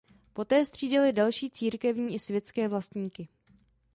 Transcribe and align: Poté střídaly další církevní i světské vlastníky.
Poté 0.33 0.65
střídaly 0.65 1.13
další 1.13 1.49
církevní 1.49 2.13
i 2.15 2.19
světské 2.19 2.67
vlastníky. 2.67 3.27